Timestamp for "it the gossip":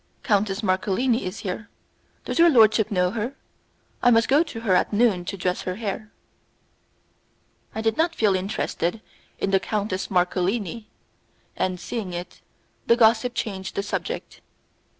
12.13-13.35